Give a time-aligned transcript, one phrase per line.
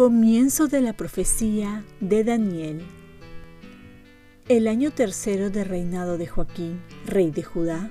[0.00, 2.80] Comienzo de la profecía de Daniel.
[4.48, 7.90] El año tercero de reinado de Joaquín, rey de Judá,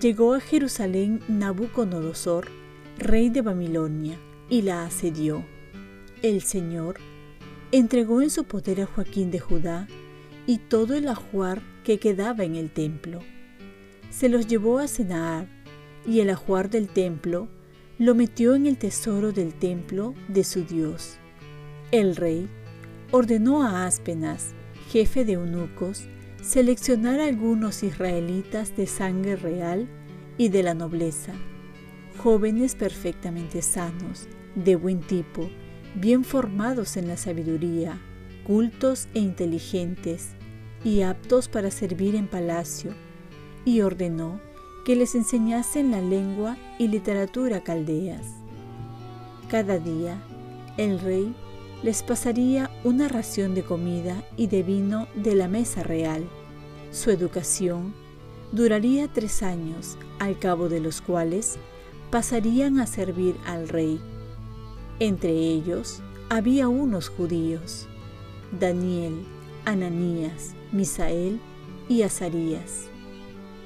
[0.00, 2.48] llegó a Jerusalén Nabucodonosor,
[2.96, 5.44] rey de Babilonia, y la asedió.
[6.22, 6.96] El Señor
[7.78, 9.88] entregó en su poder a Joaquín de Judá
[10.46, 13.20] y todo el ajuar que quedaba en el templo.
[14.10, 15.48] Se los llevó a Senaar,
[16.06, 17.48] y el ajuar del templo
[17.98, 21.18] lo metió en el tesoro del templo de su Dios
[21.94, 22.48] el rey
[23.12, 24.52] ordenó a Aspenas,
[24.90, 26.08] jefe de eunucos,
[26.42, 29.86] seleccionar a algunos israelitas de sangre real
[30.36, 31.32] y de la nobleza,
[32.18, 35.48] jóvenes perfectamente sanos, de buen tipo,
[35.94, 38.00] bien formados en la sabiduría,
[38.46, 40.30] cultos e inteligentes,
[40.84, 42.92] y aptos para servir en palacio,
[43.64, 44.40] y ordenó
[44.84, 48.26] que les enseñasen la lengua y literatura caldeas.
[49.48, 50.22] Cada día,
[50.76, 51.34] el rey
[51.82, 56.24] les pasaría una ración de comida y de vino de la mesa real.
[56.90, 57.94] Su educación
[58.52, 61.56] duraría tres años, al cabo de los cuales
[62.10, 64.00] pasarían a servir al rey.
[65.00, 67.88] Entre ellos había unos judíos,
[68.58, 69.24] Daniel,
[69.64, 71.40] Ananías, Misael
[71.88, 72.84] y Azarías.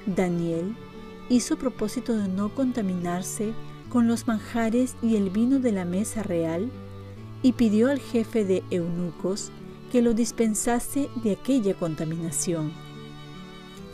[0.07, 0.75] Daniel
[1.29, 3.53] hizo propósito de no contaminarse
[3.91, 6.71] con los manjares y el vino de la mesa real
[7.43, 9.51] y pidió al jefe de eunucos
[9.93, 12.73] que lo dispensase de aquella contaminación.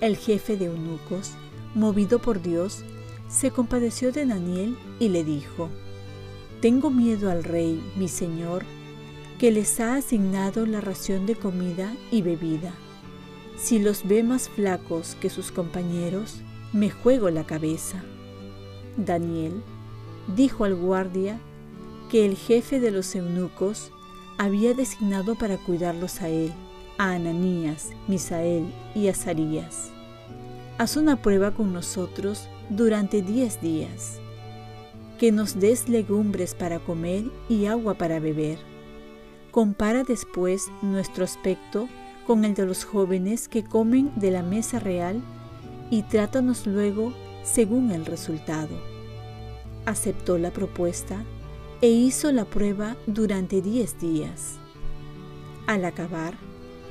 [0.01, 1.33] El jefe de eunucos,
[1.75, 2.85] movido por Dios,
[3.29, 5.69] se compadeció de Daniel y le dijo,
[6.65, 8.65] Tengo miedo al rey, mi señor,
[9.39, 12.73] que les ha asignado la ración de comida y bebida.
[13.59, 16.41] Si los ve más flacos que sus compañeros,
[16.73, 18.03] me juego la cabeza.
[18.97, 19.63] Daniel
[20.35, 21.39] dijo al guardia
[22.11, 23.93] que el jefe de los eunucos
[24.39, 26.51] había designado para cuidarlos a él,
[26.97, 29.91] a Ananías, Misael y Azarías.
[30.79, 34.19] Haz una prueba con nosotros durante diez días.
[35.19, 38.59] Que nos des legumbres para comer y agua para beber.
[39.51, 41.89] Compara después nuestro aspecto
[42.27, 45.23] con el de los jóvenes que comen de la mesa real
[45.91, 47.13] y trátanos luego
[47.45, 48.77] según el resultado.
[49.87, 51.23] Aceptó la propuesta
[51.81, 54.59] e hizo la prueba durante diez días.
[55.67, 56.35] Al acabar,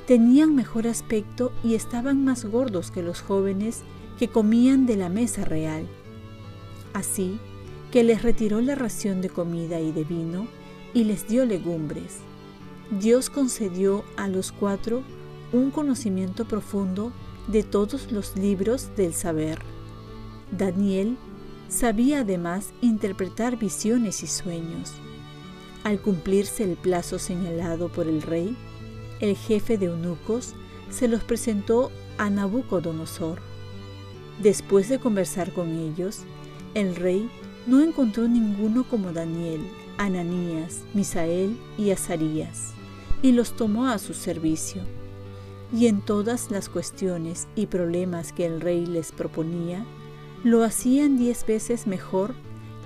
[0.07, 3.81] tenían mejor aspecto y estaban más gordos que los jóvenes
[4.17, 5.87] que comían de la mesa real.
[6.93, 7.39] Así
[7.93, 10.47] que les retiró la ración de comida y de vino
[10.95, 12.21] y les dio legumbres.
[12.89, 15.03] Dios concedió a los cuatro
[15.51, 17.13] un conocimiento profundo
[17.47, 19.59] de todos los libros del saber.
[20.51, 21.17] Daniel
[21.69, 24.93] Sabía además interpretar visiones y sueños.
[25.83, 28.57] Al cumplirse el plazo señalado por el rey,
[29.19, 30.55] el jefe de eunucos
[30.89, 33.39] se los presentó a Nabucodonosor.
[34.41, 36.21] Después de conversar con ellos,
[36.73, 37.29] el rey
[37.65, 39.61] no encontró ninguno como Daniel,
[39.97, 42.73] Ananías, Misael y Azarías,
[43.21, 44.81] y los tomó a su servicio.
[45.71, 49.85] Y en todas las cuestiones y problemas que el rey les proponía,
[50.43, 52.35] lo hacían diez veces mejor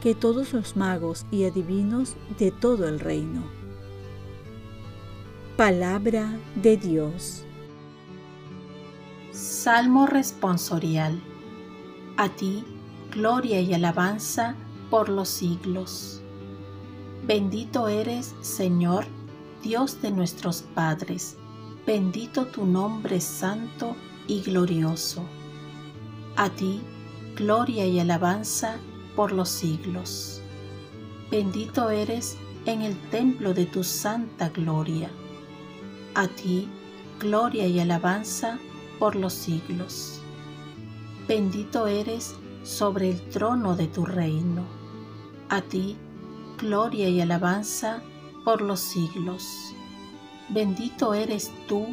[0.01, 3.43] que todos los magos y adivinos de todo el reino.
[5.57, 7.43] Palabra de Dios.
[9.31, 11.19] Salmo responsorial.
[12.15, 12.63] A ti,
[13.11, 14.55] gloria y alabanza
[14.89, 16.21] por los siglos.
[17.25, 19.05] Bendito eres, Señor,
[19.63, 21.37] Dios de nuestros padres.
[21.85, 23.95] Bendito tu nombre santo
[24.27, 25.23] y glorioso.
[26.35, 26.81] A ti,
[27.35, 28.77] gloria y alabanza
[29.15, 30.41] por los siglos.
[31.31, 35.09] Bendito eres en el templo de tu santa gloria.
[36.13, 36.67] A ti,
[37.19, 38.59] gloria y alabanza
[38.99, 40.21] por los siglos.
[41.27, 42.35] Bendito eres
[42.67, 44.63] sobre el trono de tu reino.
[45.49, 45.95] A ti,
[46.57, 48.01] gloria y alabanza
[48.43, 49.73] por los siglos.
[50.49, 51.85] Bendito eres tú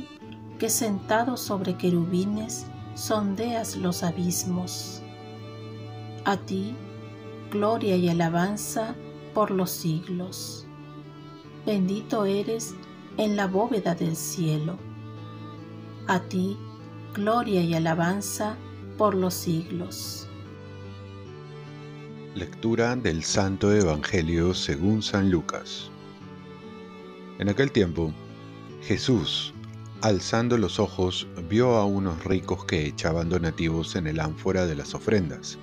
[0.58, 5.04] que sentado sobre querubines sondeas los abismos
[6.26, 6.74] a ti,
[7.50, 8.94] gloria y alabanza
[9.34, 10.66] por los siglos.
[11.66, 12.74] Bendito eres
[13.18, 14.78] en la bóveda del cielo.
[16.06, 16.56] A ti,
[17.12, 18.56] gloria y alabanza
[18.96, 20.23] por los siglos.
[22.34, 25.88] Lectura del Santo Evangelio según San Lucas.
[27.38, 28.12] En aquel tiempo,
[28.82, 29.54] Jesús,
[30.00, 34.96] alzando los ojos, vio a unos ricos que echaban donativos en el ánfora de las
[34.96, 35.58] ofrendas.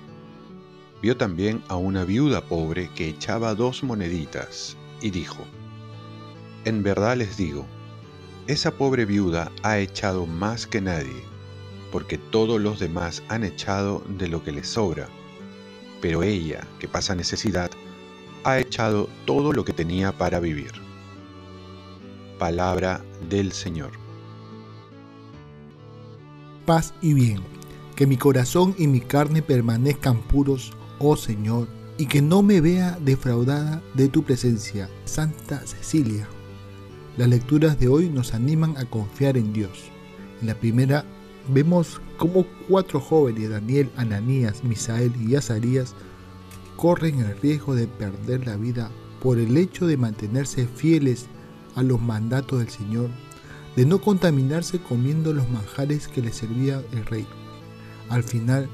[1.02, 5.44] Vio también a una viuda pobre que echaba dos moneditas, y dijo,
[6.64, 7.66] En verdad les digo,
[8.46, 11.22] esa pobre viuda ha echado más que nadie,
[11.90, 15.10] porque todos los demás han echado de lo que les sobra,
[16.02, 17.70] pero ella, que pasa necesidad,
[18.44, 20.72] ha echado todo lo que tenía para vivir.
[22.38, 23.92] Palabra del Señor.
[26.66, 27.40] Paz y bien,
[27.94, 31.68] que mi corazón y mi carne permanezcan puros, oh Señor,
[31.98, 36.26] y que no me vea defraudada de tu presencia, Santa Cecilia.
[37.16, 39.84] Las lecturas de hoy nos animan a confiar en Dios.
[40.40, 41.04] En la primera
[41.48, 45.94] vemos cómo cuatro jóvenes, Daniel, Ananías, Misael y Azarías,
[46.76, 48.90] corren el riesgo de perder la vida
[49.20, 51.26] por el hecho de mantenerse fieles
[51.74, 53.10] a los mandatos del Señor,
[53.76, 57.26] de no contaminarse comiendo los manjares que le servía el rey.
[58.08, 58.68] Al final,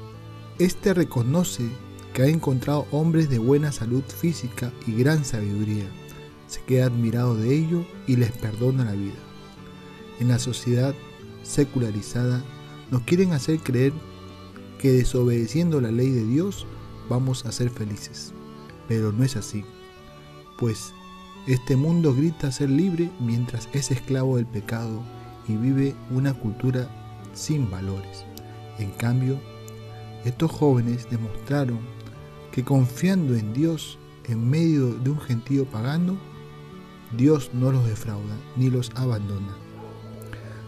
[0.57, 1.69] éste reconoce
[2.13, 5.85] que ha encontrado hombres de buena salud física y gran sabiduría.
[6.47, 9.19] Se queda admirado de ello y les perdona la vida.
[10.19, 10.95] En la sociedad
[11.43, 12.43] secularizada
[12.91, 13.93] nos quieren hacer creer
[14.79, 16.65] que desobedeciendo la ley de Dios
[17.09, 18.33] vamos a ser felices.
[18.87, 19.63] Pero no es así,
[20.57, 20.93] pues
[21.47, 25.01] este mundo grita ser libre mientras es esclavo del pecado
[25.47, 26.89] y vive una cultura
[27.33, 28.25] sin valores.
[28.77, 29.39] En cambio,
[30.25, 31.79] estos jóvenes demostraron
[32.51, 36.17] que confiando en Dios en medio de un gentío pagano,
[37.17, 39.55] Dios no los defrauda ni los abandona.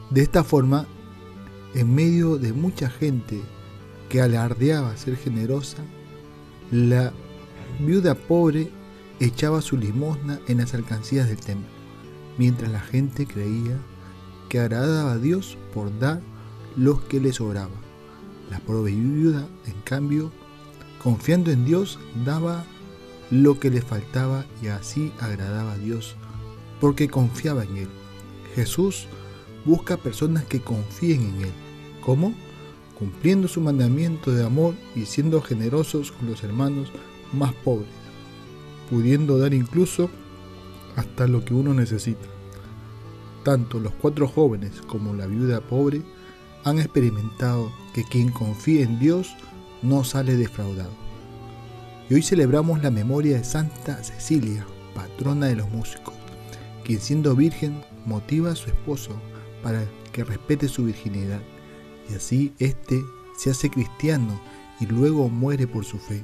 [0.10, 0.88] De esta forma,
[1.74, 3.42] en medio de mucha gente
[4.10, 5.78] que alardeaba ser generosa,
[6.72, 7.14] la
[7.80, 8.70] viuda pobre
[9.20, 11.70] echaba su limosna en las alcancías del templo,
[12.38, 13.78] mientras la gente creía
[14.50, 16.22] que agradaba a Dios por dar
[16.76, 17.76] lo que le sobraba.
[18.50, 20.32] La pobre viuda, en cambio,
[21.02, 22.66] confiando en Dios, daba
[23.30, 26.18] lo que le faltaba y así agradaba a Dios,
[26.82, 27.90] porque confiaba en Él.
[28.56, 29.08] Jesús
[29.66, 31.52] busca personas que confíen en Él.
[32.02, 32.34] ¿Cómo?
[32.98, 36.92] Cumpliendo su mandamiento de amor y siendo generosos con los hermanos
[37.34, 38.02] más pobres
[38.92, 40.10] pudiendo dar incluso
[40.98, 42.28] hasta lo que uno necesita.
[43.44, 46.02] Tanto los cuatro jóvenes como la viuda pobre
[46.66, 49.34] han experimentado que quien confía en Dios
[49.82, 50.92] no sale defraudado.
[52.10, 56.14] Y hoy celebramos la memoria de Santa Cecilia, patrona de los músicos,
[56.84, 59.14] quien siendo virgen motiva a su esposo
[59.64, 61.42] para que respete su virginidad,
[62.10, 63.02] y así éste
[63.38, 64.40] se hace cristiano
[64.80, 66.24] y luego muere por su fe.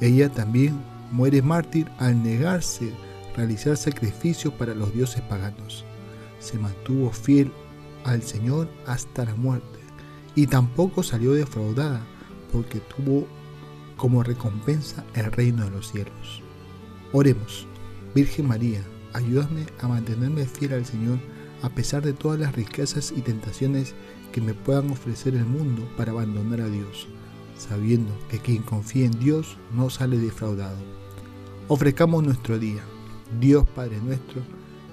[0.00, 2.92] Ella también muere mártir al negarse
[3.36, 5.84] realizar sacrificios para los dioses paganos.
[6.38, 7.52] Se mantuvo fiel
[8.04, 9.78] al Señor hasta la muerte
[10.34, 12.04] y tampoco salió defraudada
[12.50, 13.26] porque tuvo
[13.96, 16.42] como recompensa el reino de los cielos.
[17.12, 17.66] Oremos,
[18.14, 18.82] Virgen María,
[19.12, 21.18] ayúdame a mantenerme fiel al Señor
[21.62, 23.94] a pesar de todas las riquezas y tentaciones
[24.32, 27.06] que me puedan ofrecer el mundo para abandonar a Dios,
[27.56, 30.78] sabiendo que quien confía en Dios no sale defraudado.
[31.68, 32.82] Ofrezcamos nuestro día.
[33.40, 34.42] Dios Padre nuestro,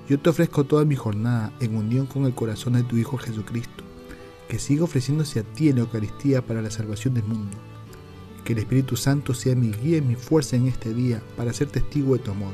[0.08, 3.84] yo te ofrezco toda mi jornada en unión con el corazón de tu Hijo Jesucristo,
[4.48, 7.58] que siga ofreciéndose a ti en la Eucaristía para la salvación del mundo.
[8.44, 11.68] Que el Espíritu Santo sea mi guía y mi fuerza en este día para ser
[11.68, 12.54] testigo de tu amor.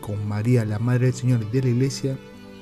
[0.00, 2.16] Con María, la Madre del Señor y de la Iglesia,